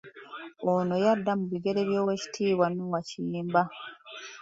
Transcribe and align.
Ono 0.73 0.95
yadda 1.05 1.31
mu 1.39 1.45
bigere 1.51 1.81
by'Oweekitiibwa 1.89 2.65
Noah 2.71 3.03
Kiyimba 3.07 3.61